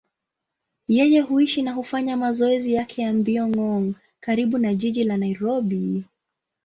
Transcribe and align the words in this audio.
Yeye 0.87 1.19
huishi 1.21 1.61
na 1.61 1.71
hufanya 1.73 2.17
mazoezi 2.17 2.73
yake 2.73 3.01
ya 3.01 3.13
mbio 3.13 3.47
Ngong, 3.47 3.93
karibu 4.19 4.57
na 4.57 4.73
jiji 4.73 5.03
la 5.03 5.17
Nairobi. 5.17 6.05